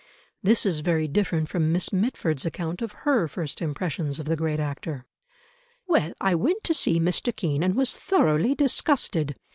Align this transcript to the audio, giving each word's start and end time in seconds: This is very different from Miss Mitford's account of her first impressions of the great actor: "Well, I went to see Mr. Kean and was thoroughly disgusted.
This 0.41 0.65
is 0.65 0.79
very 0.79 1.07
different 1.07 1.47
from 1.47 1.71
Miss 1.71 1.93
Mitford's 1.93 2.43
account 2.43 2.81
of 2.81 2.91
her 3.05 3.27
first 3.27 3.61
impressions 3.61 4.17
of 4.17 4.25
the 4.25 4.35
great 4.35 4.59
actor: 4.59 5.05
"Well, 5.85 6.13
I 6.19 6.33
went 6.33 6.63
to 6.63 6.73
see 6.73 6.99
Mr. 6.99 7.31
Kean 7.35 7.61
and 7.61 7.75
was 7.75 7.93
thoroughly 7.93 8.55
disgusted. 8.55 9.35